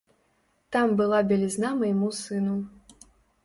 Там 0.75 0.95
была 1.03 1.19
бялізна 1.33 1.69
майму 1.85 2.13
сыну. 2.23 2.59